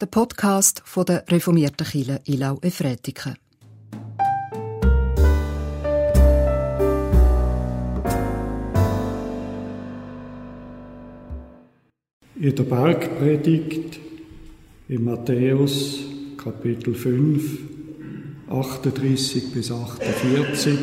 [0.00, 3.36] der Podcast von der reformierten Kirche Ilau Efretiken.
[12.36, 14.00] In der Bergpredigt
[14.88, 15.98] in Matthäus
[16.38, 17.58] Kapitel 5,
[18.48, 20.78] 38 bis 48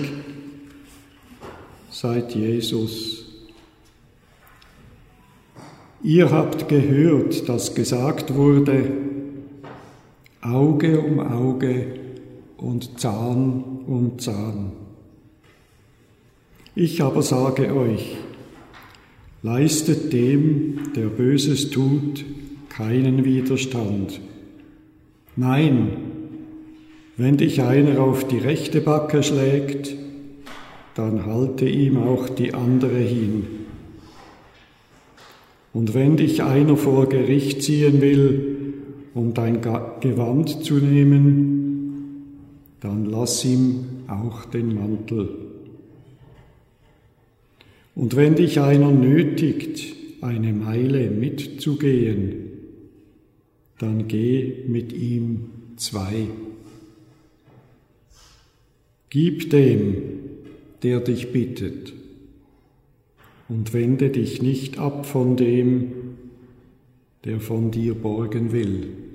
[1.89, 3.23] sagt Jesus,
[6.03, 9.06] Ihr habt gehört, dass gesagt wurde,
[10.41, 11.87] Auge um Auge
[12.57, 14.71] und Zahn um Zahn.
[16.75, 18.17] Ich aber sage euch,
[19.41, 22.23] leistet dem, der Böses tut,
[22.69, 24.21] keinen Widerstand.
[25.35, 25.97] Nein,
[27.17, 29.95] wenn dich einer auf die rechte Backe schlägt,
[30.93, 33.47] dann halte ihm auch die andere hin.
[35.73, 38.56] Und wenn dich einer vor Gericht ziehen will,
[39.17, 42.37] um dein Gewand zu nehmen,
[42.81, 45.29] dann lass ihm auch den Mantel.
[47.95, 52.51] Und wenn dich einer nötigt, eine Meile mitzugehen,
[53.79, 56.27] dann geh mit ihm zwei.
[59.09, 59.95] Gib dem,
[60.83, 61.91] der dich bittet
[63.49, 65.91] und wende dich nicht ab von dem,
[67.25, 69.06] der von dir borgen will.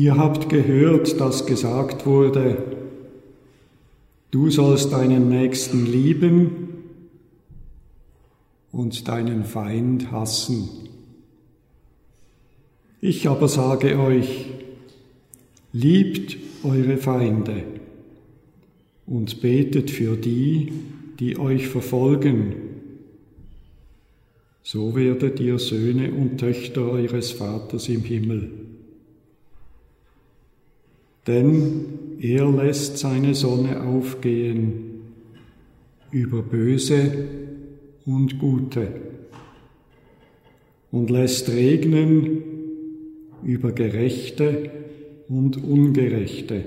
[0.00, 2.56] Ihr habt gehört, dass gesagt wurde,
[4.30, 6.68] du sollst deinen Nächsten lieben
[8.72, 10.70] und deinen Feind hassen.
[13.02, 14.46] Ich aber sage euch,
[15.74, 17.64] liebt eure Feinde
[19.06, 20.72] und betet für die,
[21.18, 22.54] die euch verfolgen.
[24.62, 28.59] So werdet ihr Söhne und Töchter eures Vaters im Himmel.
[31.30, 31.84] Denn
[32.20, 35.04] er lässt seine Sonne aufgehen
[36.10, 37.28] über Böse
[38.04, 38.88] und Gute
[40.90, 42.42] und lässt regnen
[43.44, 44.72] über Gerechte
[45.28, 46.64] und Ungerechte.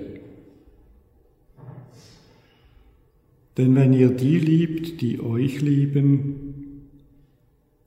[3.57, 6.87] Denn wenn ihr die liebt, die euch lieben,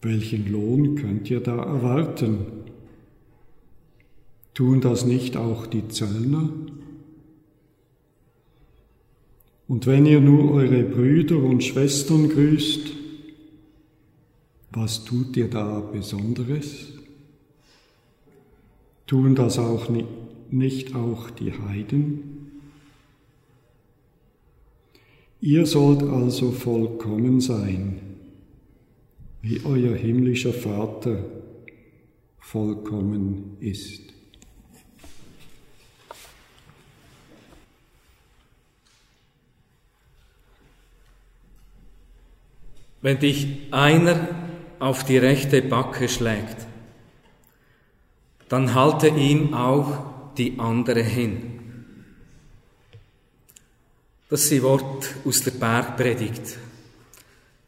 [0.03, 2.56] welchen Lohn könnt ihr da erwarten?
[4.57, 6.49] Tun das nicht auch die Zöllner?
[9.69, 12.91] Und wenn ihr nur eure Brüder und Schwestern grüßt,
[14.71, 16.95] was tut ihr da Besonderes?
[19.07, 19.91] Tun das auch
[20.51, 22.49] nicht auch die Heiden?
[25.43, 28.01] Ihr sollt also vollkommen sein,
[29.43, 31.23] wie euer himmlischer Vater
[32.39, 34.16] vollkommen ist.
[43.07, 44.17] Wenn dich einer
[44.81, 46.57] auf die rechte Backe schlägt,
[48.49, 51.85] dann halte ihm auch die andere hin.
[54.29, 56.59] Das sind Worte aus der Bergpredigt.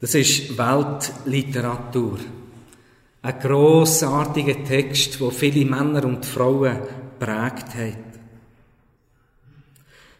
[0.00, 2.18] Das ist Weltliteratur.
[3.22, 6.78] Ein grossartiger Text, wo viele Männer und Frauen
[7.20, 8.08] prägt hat.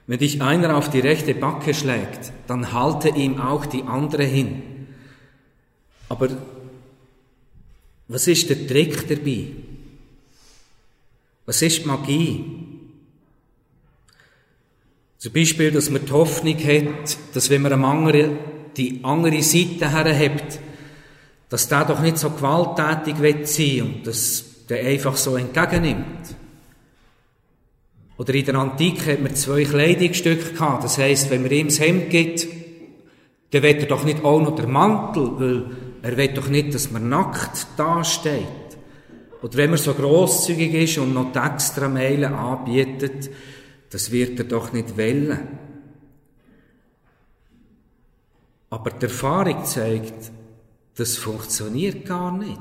[0.07, 4.78] Wenn dich einer auf die rechte Backe schlägt, dann halte ihm auch die andere hin.
[6.09, 6.29] Aber
[8.09, 9.49] was ist der Trick dabei?
[11.45, 12.45] Was ist Magie?
[15.19, 18.39] Zum Beispiel, dass man die Hoffnung hat, dass wenn man einem
[18.77, 20.61] die andere Seite herhebt,
[21.49, 26.37] dass der doch nicht so gewalttätig wird sein und dass der einfach so entgegennimmt.
[28.19, 30.85] Oder in der Antike hat man zwei Kleidungsstücke gehabt.
[30.85, 32.47] Das heisst, wenn man ihm das Hemd gibt,
[33.51, 35.65] dann will er doch nicht auch noch der Mantel, weil
[36.03, 38.47] er will doch nicht, dass man nackt dasteht.
[39.42, 43.30] Oder wenn man so grosszügig ist und noch die extra Meilen anbietet,
[43.91, 45.39] das wird er doch nicht wollen.
[48.71, 50.30] Aber die Erfahrung zeigt,
[50.97, 52.60] das funktioniert gar nicht.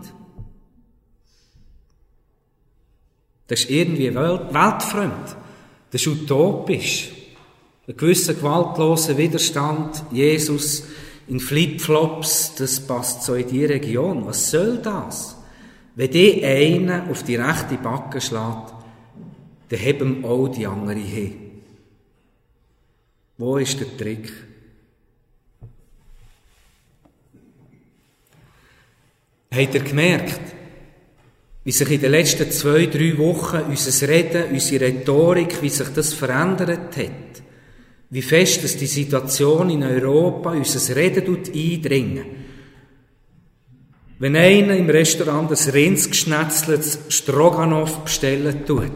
[3.47, 5.35] Das ist irgendwie welt weltfremd.
[5.91, 7.11] Das ist utopisch.
[7.87, 10.83] Ein gewisser gewaltloser Widerstand, Jesus
[11.27, 14.25] in Flipflops, das passt so in die Region.
[14.25, 15.35] Was soll das?
[15.95, 18.73] Wenn die einen auf die rechte Backe schlägt,
[19.69, 21.33] dann haben auch die anderen hin.
[23.37, 24.31] Wo ist der Trick?
[29.51, 30.41] Habt ihr gemerkt,
[31.63, 36.13] wie sich in den letzten zwei, drei Wochen unser Reden, unsere Rhetorik, wie sich das
[36.13, 37.46] verändert hat?
[38.09, 42.25] Wie fest dass die Situation in Europa unser Reden eindringen.
[44.19, 48.91] Wenn einer im Restaurant ein Rindsgeschnetzeltes Stroganoff bestellen tut,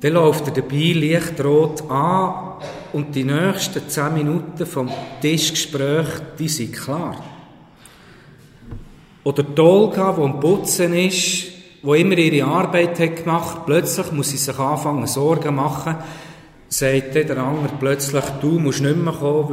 [0.00, 4.90] dann läuft er dabei lichtrot an und die nächsten zehn Minuten vom
[5.20, 6.06] Tischgespräch,
[6.38, 7.22] die sind klar.
[9.24, 11.48] Oder die Olga, die am Putzen ist,
[11.82, 15.96] wo immer ihre Arbeit hat gemacht, plötzlich muss sie sich anfangen Sorgen machen,
[16.68, 19.50] sagt der andere plötzlich, du musst nicht mehr kommen,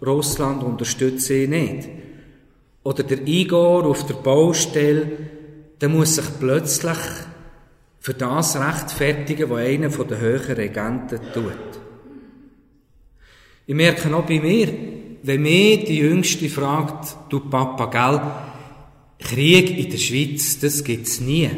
[0.00, 1.88] weil Russland unterstützt sie nicht.
[2.82, 5.10] Oder der Igor auf der Baustelle,
[5.80, 6.98] der muss sich plötzlich
[8.00, 11.52] für das rechtfertigen, was einer von den höheren Regenten tut.
[13.66, 14.72] Ich merke auch bei mir,
[15.24, 18.20] wenn mir die Jüngste fragt, du Papa, gell,
[19.18, 21.50] Krieg in der Schweiz, das gibt's nie.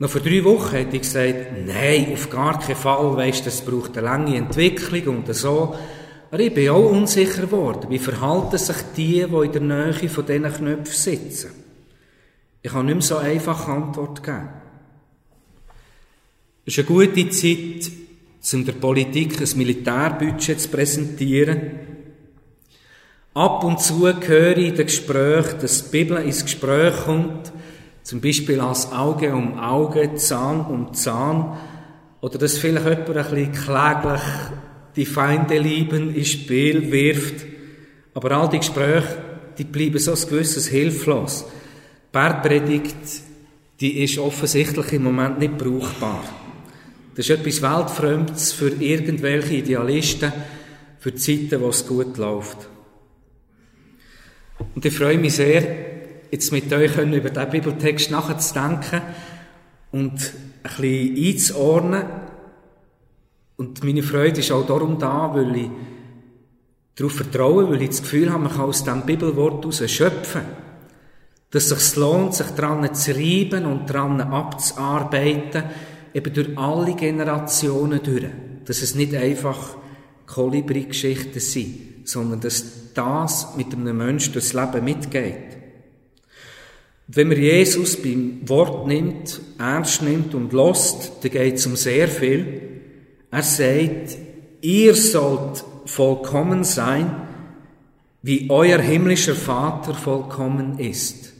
[0.00, 3.98] Noch vor drei Wochen hätte ich gesagt, nein, auf gar keinen Fall, weisst, das braucht
[3.98, 5.76] eine lange Entwicklung und so.
[6.30, 7.90] Aber ich bin auch unsicher geworden.
[7.90, 11.50] Wie verhalten sich die, die in der Nähe von diesen Knöpfen sitzen?
[12.62, 14.48] Ich kann nicht mehr so einfach Antwort geben.
[16.64, 17.92] Es ist eine gute Zeit,
[18.54, 21.60] um der Politik ein Militärbudget zu präsentieren.
[23.34, 27.52] Ab und zu höre ich in den Gesprächen, dass die Bibel ins Gespräch kommt,
[28.10, 31.56] zum Beispiel als Auge um Auge, Zahn um Zahn,
[32.20, 34.22] oder dass vielleicht jemand ein bisschen kläglich
[34.96, 37.46] die Feinde lieben ins Spiel wirft.
[38.12, 39.16] Aber all die Gespräche,
[39.58, 41.44] die bleiben so ein gewisses hilflos.
[41.44, 42.96] Die Bergpredigt,
[43.78, 46.24] die ist offensichtlich im Moment nicht brauchbar.
[47.14, 50.32] Das ist etwas Weltfremdes für irgendwelche Idealisten,
[50.98, 52.58] für Zeiten, wo es gut läuft.
[54.74, 55.99] Und ich freue mich sehr,
[56.30, 59.02] jetzt mit euch über diesen Bibeltext nachzudenken
[59.92, 60.32] und
[60.62, 62.02] ein bisschen einzuordnen.
[63.56, 65.70] Und meine Freude ist auch darum da, weil ich
[66.94, 70.42] darauf vertraue, weil ich das Gefühl habe, man kann aus diesem Bibelwort heraus schöpfen.
[71.50, 75.64] Dass es sich lohnt, sich daran zu reiben und daran abzuarbeiten,
[76.14, 78.26] eben durch alle Generationen durch.
[78.64, 79.76] Dass es nicht einfach
[80.26, 85.59] Kolibri-Geschichten sind, sondern dass das mit einem Menschen durchs Leben mitgeht.
[87.12, 92.06] Wenn man Jesus beim Wort nimmt, ernst nimmt und lost, dann geht es um sehr
[92.06, 92.62] viel.
[93.32, 94.16] Er sagt,
[94.60, 97.26] ihr sollt vollkommen sein,
[98.22, 101.32] wie euer himmlischer Vater vollkommen ist.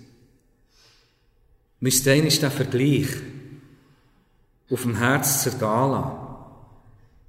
[1.79, 3.07] Müsst ihr ist der Vergleich
[4.71, 6.05] auf dem Herz zergehen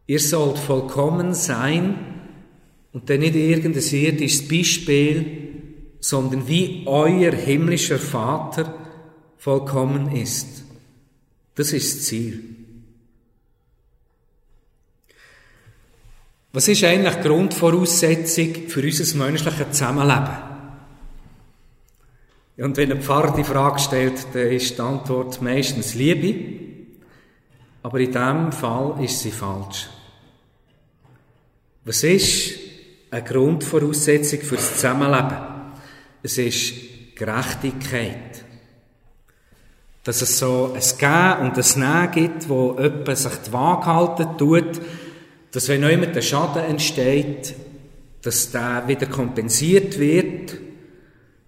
[0.08, 1.96] Ihr sollt vollkommen sein
[2.92, 5.51] und dann nicht irgendein irdisches Beispiel,
[6.02, 8.74] sondern wie euer himmlischer Vater
[9.38, 10.64] vollkommen ist.
[11.56, 12.44] Das ist das Ziel.
[16.54, 20.52] Was ist eigentlich die Grundvoraussetzung für unser menschliches Zusammenleben?
[22.58, 26.60] Und wenn ein Pfarrer die Frage stellt, dann ist die Antwort meistens Liebe.
[27.84, 29.90] Aber in diesem Fall ist sie falsch.
[31.86, 32.60] Was ist
[33.10, 35.51] eine Grundvoraussetzung für das Zusammenleben?
[36.24, 36.74] Es ist
[37.16, 38.46] Gerechtigkeit.
[40.04, 44.38] Dass es so ein Gehen und ein Nehmen gibt, wo jemand sich die Waage halten
[44.38, 44.82] tut,
[45.52, 47.56] dass wenn jemand ein Schaden entsteht,
[48.22, 50.58] dass der wieder kompensiert wird,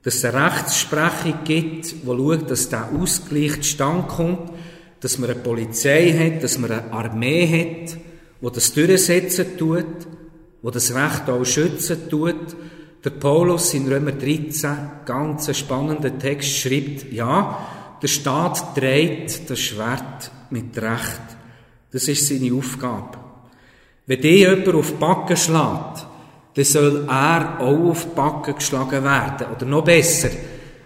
[0.04, 4.52] dass es eine Rechtsprechung gibt, die schaut, dass der Ausgleich zustande kommt,
[5.00, 7.48] dass man eine Polizei hat, dass man eine Armee
[7.88, 7.98] hat,
[8.42, 9.86] wo das durchsetzen tut,
[10.62, 12.56] wo das Recht auch schützen tut.
[13.04, 17.68] Der Paulus in Römer 13, ganz einen spannenden Text, schreibt, ja,
[18.02, 21.22] der Staat dreht das Schwert mit Recht.
[21.92, 23.18] Das ist seine Aufgabe.
[24.06, 26.08] Wenn dir jemand auf die Backen schlägt,
[26.56, 29.48] dann soll er auch auf die Backen geschlagen werden.
[29.54, 30.30] Oder noch besser,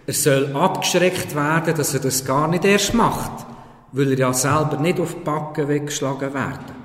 [0.05, 3.45] er soll abgeschreckt werden, dass er das gar nicht erst macht,
[3.91, 6.75] weil er ja selber nicht auf die Backen weggeschlagen werden.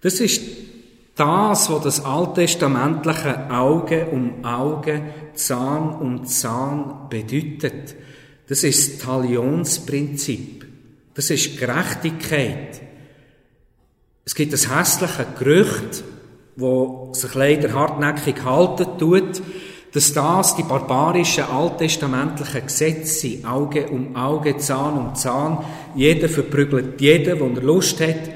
[0.00, 0.40] Das ist
[1.14, 5.02] das, was das alttestamentliche Auge um Auge,
[5.34, 7.94] Zahn um Zahn bedeutet.
[8.48, 10.66] Das ist das Talionsprinzip.
[11.14, 12.80] Das ist Gerechtigkeit.
[14.24, 16.04] Es gibt das hässliche Gerücht,
[16.56, 19.42] wo sich leider hartnäckig halten tut,
[19.92, 25.64] dass das die barbarischen alttestamentlichen Gesetze Auge um Auge, Zahn um Zahn,
[25.94, 28.30] jeder verprügelt jeden, wo er Lust hat.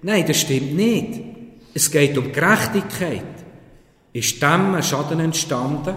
[0.00, 1.31] Nein, das stimmt nicht.
[1.74, 3.24] Es geht um Gerechtigkeit.
[4.12, 5.94] Ist dem ein Schaden entstanden?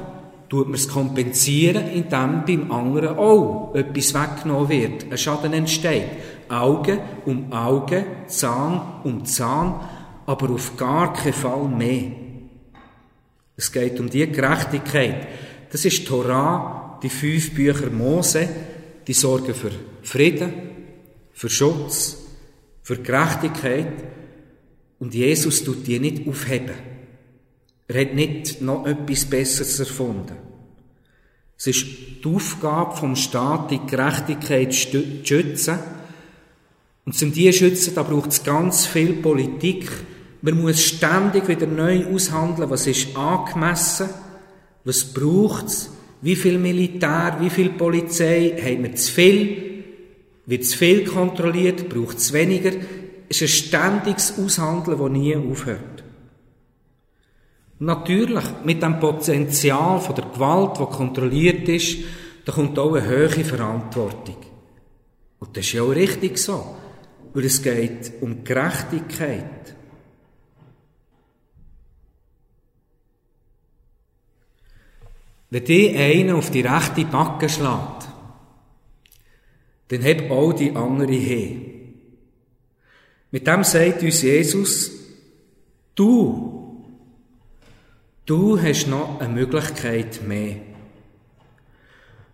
[0.49, 6.07] tut man es kompensieren, indem beim anderen auch etwas weggenommen wird, ein Schaden entsteht.
[6.49, 9.79] Auge um Auge, Zahn um Zahn,
[10.25, 12.11] aber auf gar keinen Fall mehr.
[13.57, 15.27] Es geht um die Gerechtigkeit.
[15.71, 18.47] Das ist Torah, die fünf Bücher Mose,
[19.07, 19.71] die sorgen für
[20.03, 20.53] Frieden,
[21.33, 22.17] für Schutz,
[22.83, 23.93] für Gerechtigkeit.
[24.99, 26.75] Und Jesus tut die nicht aufheben.
[27.87, 30.35] Er hat nicht noch etwas Besseres erfunden.
[31.57, 31.85] Es ist
[32.23, 35.79] die Aufgabe vom Staat, die Gerechtigkeit zu schützen.
[37.05, 39.89] Und zum die schützen, da braucht es ganz viel Politik.
[40.41, 44.09] Man muss ständig wieder neu aushandeln, was ist angemessen,
[44.83, 45.89] was braucht es,
[46.21, 49.83] wie viel Militär, wie viel Polizei, haben wir zu viel,
[50.45, 52.71] wird zu viel kontrolliert, braucht es weniger.
[53.27, 56.03] Ist ein ständiges Aushandeln, das nie aufhört.
[57.79, 61.97] Natürlich, mit dem Potenzial von der Gewalt, die kontrolliert ist,
[62.45, 64.37] da kommt auch eine höhere Verantwortung.
[65.39, 66.75] Und das ist ja auch richtig so,
[67.33, 69.75] weil es geht um Gerechtigkeit.
[75.49, 78.09] Wenn die eine auf die rechte Backe schlägt,
[79.89, 81.74] dann hat auch die andere he.
[83.35, 84.91] Mit dem sagt uns Jesus,
[85.93, 86.85] du,
[88.25, 90.55] du hast noch eine Möglichkeit mehr.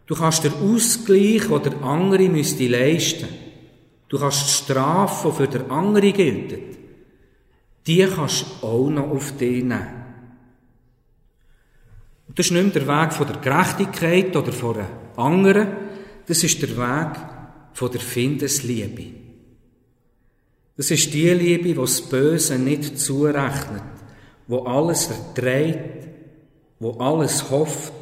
[0.06, 3.28] Du kannst den Ausgleich, den der andere müsste leisten.
[4.10, 6.60] Du kannst die Strafe, die für den andere gilt,
[7.88, 9.88] die kannst du auch noch auf dich nehmen.
[12.36, 15.68] Das ist nicht mehr der Weg von der Gerechtigkeit oder von einer anderen,
[16.28, 17.18] das ist der Weg
[17.74, 19.21] von der Findesliebe.
[20.82, 23.84] Das ist die Liebe, die das Böse nicht zurechnet,
[24.48, 26.08] wo alles verträgt,
[26.80, 27.94] wo alles hofft,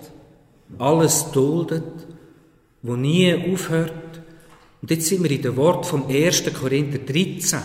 [0.77, 2.07] alles duldet,
[2.81, 4.21] wo nie aufhört.
[4.81, 6.53] Und jetzt sind wir in dem Wort vom 1.
[6.53, 7.59] Korinther 13,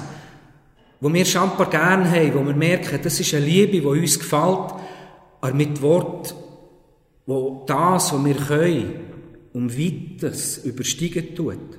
[1.00, 4.74] wo wir Champar gern haben, wo wir merken, das ist eine Liebe, die uns gefällt,
[5.40, 6.34] aber mit Wort
[7.26, 8.94] wo das, was wir können,
[9.52, 11.78] um Weites übersteigen tut.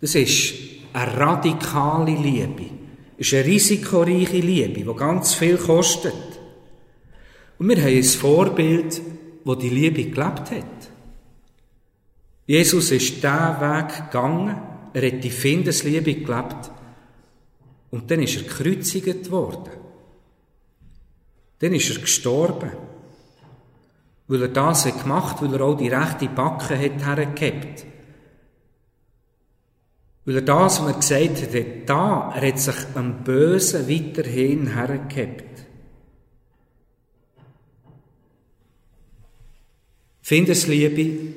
[0.00, 2.70] Das ist eine radikale Liebe.
[3.18, 6.14] Das ist eine risikoreiche Liebe, die ganz viel kostet.
[7.58, 9.02] Und wir haben ein Vorbild,
[9.44, 10.90] wo die Liebe gelebt hat.
[12.46, 14.56] Jesus ist diesen Weg gegangen,
[14.92, 16.70] er hat die Findesliebe gelebt
[17.90, 19.72] und dann ist er gekreuzigt worden.
[21.58, 22.72] Dann ist er gestorben.
[24.28, 27.86] Weil er das hat gemacht, weil er auch die rechte Backe hat hergehabt.
[30.24, 35.44] Weil er das, was er gesagt hat, da, er hat sich am Bösen weiterhin hergehabt.
[40.22, 41.34] Findesliebe,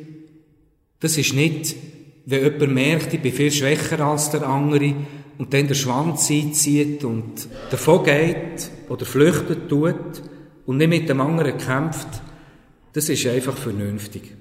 [1.02, 1.76] das ist nicht,
[2.26, 4.96] wenn jemand merkt, ich bin viel schwächer als der andere
[5.38, 10.22] und dann der Schwanz einzieht und davon geht oder flüchtet tut
[10.66, 12.08] und nicht mit dem anderen kämpft,
[12.94, 14.37] das ist einfach vernünftig.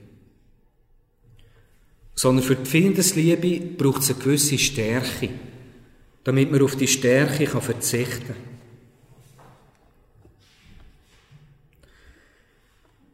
[2.16, 5.28] Sondern für die Findesliebe braucht es eine gewisse Stärke,
[6.24, 8.36] damit man auf die Stärke kann verzichten kann.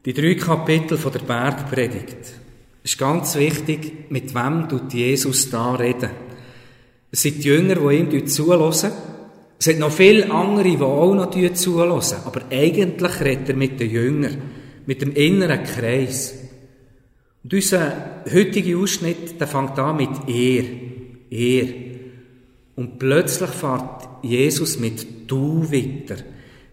[0.05, 2.17] Die drei Kapitel von der Bergpredigt.
[2.83, 6.11] Es ist ganz wichtig, mit wem tut Jesus da reden.
[7.13, 8.91] Es sind die Jünger, die ihm zulassen.
[9.59, 12.19] Es sind noch viele andere, die auch noch zulassen.
[12.25, 14.43] Aber eigentlich redet er mit den Jüngern
[14.87, 16.35] mit dem inneren Kreis.
[17.45, 20.65] Und unser heutiger Ausschnitt, der fängt an mit er,
[21.31, 21.69] er.
[22.77, 26.23] Und plötzlich fährt Jesus mit du weiter.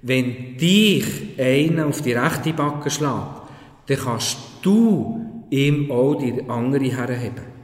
[0.02, 1.06] Wenn dich
[1.38, 3.42] einer auf die rechte Backe schlägt,
[3.88, 7.60] dann kannst du ihm auch die andere herheben.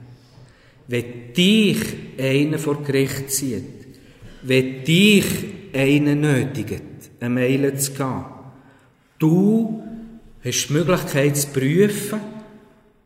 [0.88, 1.80] Wenn dich
[2.20, 3.64] einer vor Gericht zieht,
[4.42, 5.26] wenn dich
[5.74, 6.82] einer nötigt,
[7.20, 8.26] eine Meile zu gehen,
[9.20, 9.84] du
[10.44, 12.20] hast die Möglichkeit zu prüfen,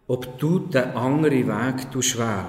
[0.09, 2.45] ob du den anderen Weg wählen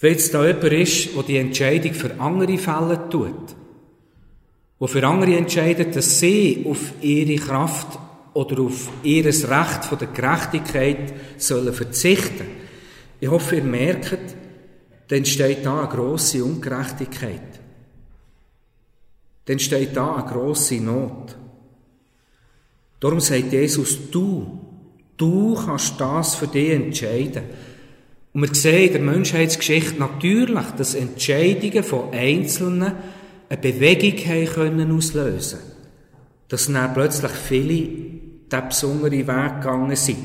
[0.00, 3.56] Wenn jetzt da jemand ist, der die Entscheidung für andere Fälle tut,
[4.78, 7.98] wo für andere entscheidet, dass sie auf ihre Kraft
[8.34, 12.46] oder auf ihr Recht von der Gerechtigkeit sollen verzichten.
[13.18, 14.36] Ich hoffe, ihr merkt,
[15.08, 17.58] dann steht da eine grosse Ungerechtigkeit.
[19.46, 21.34] Dann steht da eine grosse Not.
[23.00, 24.67] Darum sagt Jesus, du,
[25.18, 27.42] du kannst das für dich entscheiden.
[28.32, 32.92] Und wir sehen in der Menschheitsgeschichte natürlich, dass Entscheidungen von Einzelnen
[33.50, 35.58] eine Bewegung haben können auslösen
[36.48, 37.74] dass dann plötzlich viele
[38.50, 40.18] diesen besonderen Weg gegangen sind.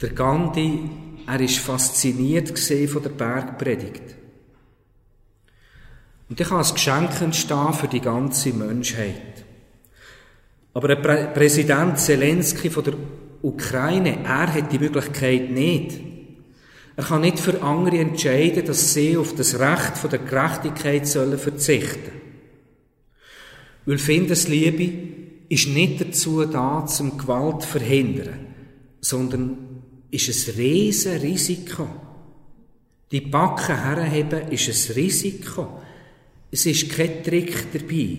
[0.00, 0.90] Der Gandhi,
[1.26, 4.02] er war fasziniert von der Bergpredigt.
[6.28, 9.44] Und ich kann als Geschenk entstehen für die ganze Menschheit.
[10.72, 12.94] Aber der Prä Präsident Zelensky von der
[13.42, 16.00] Ukraine, er hat die Möglichkeit nicht.
[16.94, 21.38] Er kann nicht für andere entscheiden, dass sie auf das Recht von der Gerechtigkeit sollen
[21.38, 22.12] verzichten.
[23.84, 24.92] Weil Findesliebe
[25.48, 28.46] ist nicht dazu da, zum Gewalt zu verhindern,
[29.00, 29.58] sondern
[30.10, 31.88] ist ein riesen Risiko.
[33.10, 35.80] Die Backen herheben ist ein Risiko.
[36.50, 38.18] Es ist kein Trick dabei.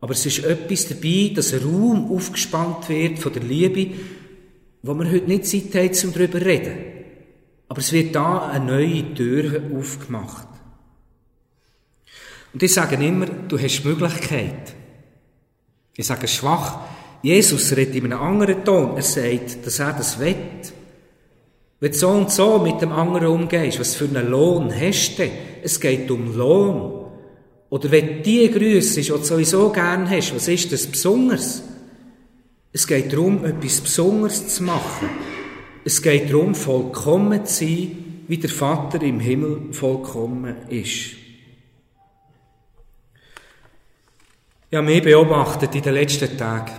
[0.00, 3.94] Aber es ist etwas dabei, dass ein Raum aufgespannt wird von der Liebe,
[4.82, 6.78] wo wir heute nicht Zeit haben, um darüber zu reden.
[7.68, 10.46] Aber es wird da eine neue Tür aufgemacht.
[12.52, 14.74] Und ich sage immer, du hast die Möglichkeit.
[15.96, 16.80] Ich sage schwach.
[17.22, 18.96] Jesus redet in einem anderen Ton.
[18.96, 20.36] Er sagt, dass er das will.
[21.80, 25.28] Wenn du so und so mit dem anderen umgehst, was für einen Lohn hast du?
[25.62, 26.95] Es geht um Lohn.
[27.76, 31.62] Oder wenn die Grüße, die du sowieso gern hast, was ist das Besonderes?
[32.72, 35.10] Es geht darum, etwas Besonderes zu machen.
[35.84, 41.16] Es geht darum, vollkommen zu sein, wie der Vater im Himmel vollkommen ist.
[44.72, 46.72] Habe mich beobachtet in den letzten Tagen.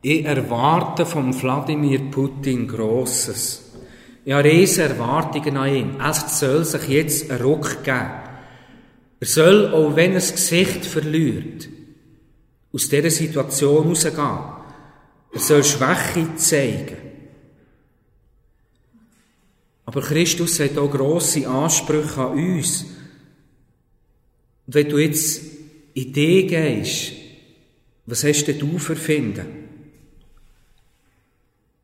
[0.00, 3.72] Ich erwarte vom Wladimir Putin Grosses.
[4.24, 6.00] Ich habe riesige Erwartungen an ihn.
[6.00, 8.25] Es soll sich jetzt einen Ruck geben.
[9.26, 11.68] Er soll, auch wenn er das Gesicht verliert,
[12.72, 14.16] aus dieser Situation rausgehen.
[15.32, 16.96] Er soll Schwäche zeigen.
[19.84, 22.82] Aber Christus hat auch grosse Ansprüche an uns.
[24.64, 25.42] Und wenn du jetzt
[25.94, 27.14] Idee gehst,
[28.06, 29.46] was hast denn du für Finden?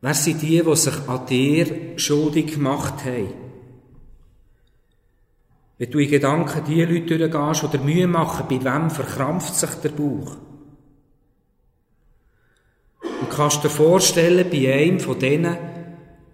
[0.01, 3.52] Wer sind die, die sich an dir schuldig gemacht haben?
[5.83, 9.89] Wenn du in Gedanken die Leute durchgehst oder Mühe machen, bei wem verkrampft sich der
[9.89, 10.37] Bauch?
[13.03, 15.57] Und kannst dir vorstellen, bei einem von denen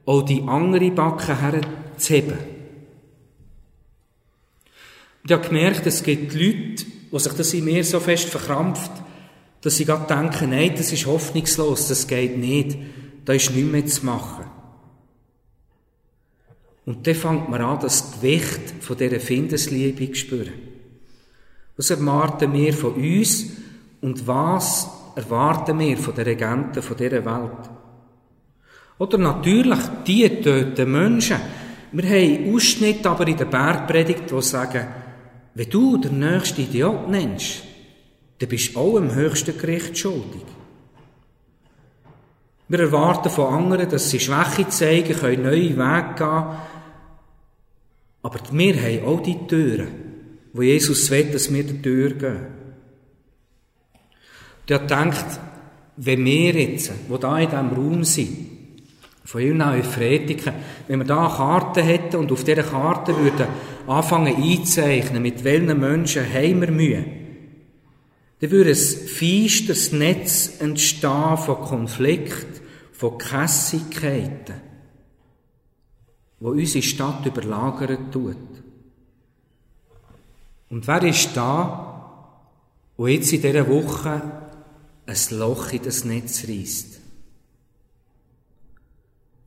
[0.05, 2.37] auch die andere Backe herzuheben.
[5.25, 8.93] Ich habe gemerkt, es gibt Leute, wo sich das in mir so fest verkrampft,
[9.63, 12.77] dass sie gerade denken, nein, das ist hoffnungslos, das geht nicht,
[13.25, 14.45] da ist nichts mehr zu machen.
[16.89, 20.55] Und dann fängt man an, das Gewicht von dieser Findesliebe zu spüren.
[21.77, 23.45] Was erwarten wir von uns
[24.01, 27.71] und was erwarten wir von den Regenten von dieser Welt?
[28.97, 31.37] Oder natürlich, die töten Menschen.
[31.93, 34.87] Wir haben Ausschnitte aber in der Bergpredigt, die sagen,
[35.55, 37.65] wenn du den nächsten Idiot nennst,
[38.39, 40.47] dann bist du auch im höchsten Gericht schuldig.
[42.67, 46.78] Wir erwarten von anderen, dass sie Schwäche zeigen, können neue Wege gehen.
[48.29, 49.89] Aber wir haben auch die Türen,
[50.53, 52.47] wo Jesus will, dass wir die Tür gehen.
[54.69, 55.25] Der denkt,
[55.97, 58.29] wenn wir jetzt, wo da in diesem Raum sind,
[59.25, 60.53] von Ihnen auch Fretiken,
[60.89, 63.47] wenn wir da Karten hätten und auf dieser Karte würden
[63.87, 67.05] anfangen einzeichnen, mit welchen Menschen haben wir Mühe,
[68.41, 72.61] dann würde ein feisteres Netz entstehen von Konflikt,
[72.93, 74.68] von Kässigkeiten,
[76.41, 78.37] wo unsere Stadt überlagern tut.
[80.71, 82.35] Und wer ist da,
[82.97, 84.23] wo jetzt in dieser Woche
[85.07, 87.01] ein Loch in das Netz reißt?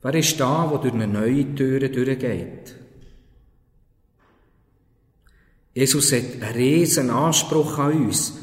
[0.02, 2.74] Wer ist da, wo durch eine neue Tür durchgeht?
[5.74, 8.34] Jesus hat einen riesen Anspruch an uns.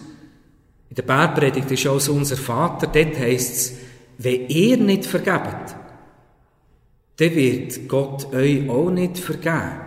[0.90, 3.74] In der Bergpredigt ist also unser Vater, dort heisst es,
[4.18, 5.76] wenn ihr nicht vergebt,
[7.20, 9.82] dann wird Gott euch auch nicht vergeben.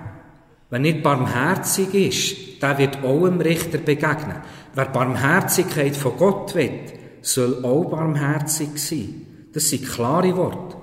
[0.69, 4.37] Wer nicht barmherzig ist, der wird auch dem Richter begegnen.
[4.75, 6.81] Wer Barmherzigkeit von Gott will,
[7.23, 9.27] soll auch barmherzig sein.
[9.53, 10.77] Das sind klare Worte.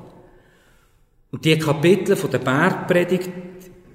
[1.32, 3.30] Und die Kapitel von der Bergpredigt,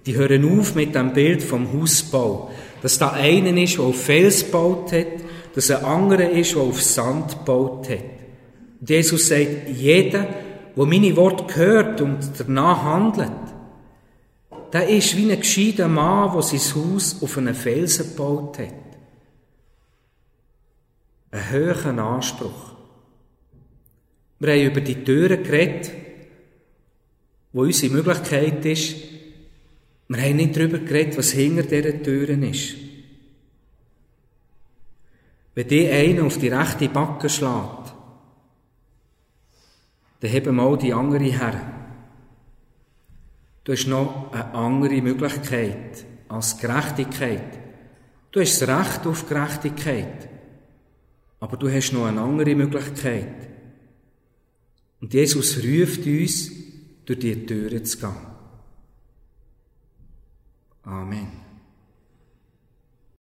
[0.07, 2.51] die hören auf mit dem Bild vom Hausbau.
[2.83, 5.07] Dass da einer ist, der auf Fels gebaut hat,
[5.55, 8.05] dass ein anderer ist, der auf Sand gebaut hat.
[8.81, 10.29] Und Jesus sagt, jeder,
[10.77, 13.31] der meine Worte hört und danach handelt,
[14.73, 18.75] der ist wie ein gescheiter Mann, der sein Haus auf einen Felsen gebaut hat.
[21.31, 22.75] Ein hohen Anspruch.
[24.41, 25.93] Wir haben über die Türen geredet,
[27.53, 28.97] wo unsere Möglichkeit ist,
[30.09, 32.75] wir haben nicht darüber geredet, was hinter dieser Türen ist.
[35.55, 37.84] Wenn dir einer auf die rechte Backe schlägt,
[40.25, 41.61] dann heben mal die andere her.
[43.63, 47.59] Du hast noch eine andere Möglichkeit als Gerechtigkeit.
[48.31, 50.31] Du hast das Recht auf Gerechtigkeit.
[51.41, 53.51] Aber du hast noch eine andere Möglichkeit.
[55.03, 56.51] Und Jesus ruft uns,
[57.05, 58.17] durch die Türen zu gehen.
[60.85, 61.44] Amen.